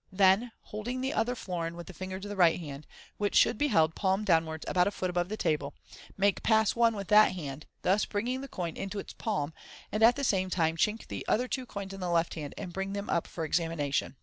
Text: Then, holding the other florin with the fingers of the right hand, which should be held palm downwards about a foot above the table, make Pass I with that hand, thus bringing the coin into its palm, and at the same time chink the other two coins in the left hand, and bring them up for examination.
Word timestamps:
Then, 0.11 0.51
holding 0.63 1.01
the 1.01 1.13
other 1.13 1.35
florin 1.35 1.75
with 1.75 1.85
the 1.85 1.93
fingers 1.93 2.25
of 2.25 2.29
the 2.29 2.35
right 2.35 2.59
hand, 2.59 2.87
which 3.17 3.35
should 3.35 3.55
be 3.59 3.67
held 3.67 3.93
palm 3.93 4.23
downwards 4.23 4.65
about 4.67 4.87
a 4.87 4.91
foot 4.91 5.11
above 5.11 5.29
the 5.29 5.37
table, 5.37 5.75
make 6.17 6.41
Pass 6.41 6.75
I 6.75 6.89
with 6.89 7.07
that 7.09 7.33
hand, 7.33 7.67
thus 7.83 8.05
bringing 8.05 8.41
the 8.41 8.47
coin 8.47 8.75
into 8.77 8.97
its 8.97 9.13
palm, 9.13 9.53
and 9.91 10.01
at 10.01 10.15
the 10.15 10.23
same 10.23 10.49
time 10.49 10.75
chink 10.75 11.05
the 11.05 11.23
other 11.27 11.47
two 11.47 11.67
coins 11.67 11.93
in 11.93 11.99
the 11.99 12.09
left 12.09 12.33
hand, 12.33 12.55
and 12.57 12.73
bring 12.73 12.93
them 12.93 13.11
up 13.11 13.27
for 13.27 13.45
examination. 13.45 14.15